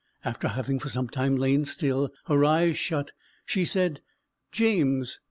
After 0.25 0.47
having 0.47 0.79
for 0.79 0.89
some 0.89 1.09
time 1.09 1.35
lain 1.35 1.63
still 1.63 2.09
her 2.25 2.43
eyes 2.43 2.75
shut, 2.75 3.11
she 3.45 3.65
said 3.65 4.01
"James!" 4.51 5.19